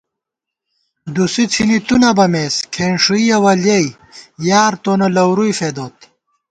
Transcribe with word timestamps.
دُسی 1.13 1.43
څھِنی 1.51 1.77
تُو 1.87 1.95
نہ 2.01 2.11
بَمېس، 2.17 2.55
کھېنݭُوئیَہ 2.73 3.37
وَلیَئی 3.43 3.87
یار 4.47 4.73
تونہ 4.83 5.07
لَورُوئی 5.15 5.53
فېدوت 5.59 5.97